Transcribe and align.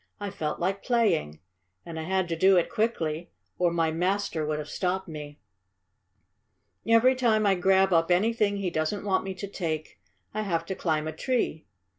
"I 0.19 0.31
felt 0.31 0.59
like 0.59 0.81
playing. 0.81 1.41
And 1.85 1.99
I 1.99 2.05
had 2.05 2.27
to 2.29 2.35
do 2.35 2.57
it 2.57 2.71
quickly, 2.71 3.29
or 3.59 3.69
my 3.69 3.91
master 3.91 4.43
would 4.43 4.57
have 4.57 4.67
stopped 4.67 5.07
me. 5.07 5.37
Every 6.87 7.13
time 7.13 7.45
I 7.45 7.53
grab 7.53 7.93
up 7.93 8.09
anything 8.09 8.57
he 8.57 8.71
doesn't 8.71 9.05
want 9.05 9.23
me 9.23 9.35
to 9.35 9.47
take, 9.47 9.99
I 10.33 10.41
have 10.41 10.65
to 10.65 10.73
climb 10.75 11.07
a 11.07 11.11
tree. 11.13 11.67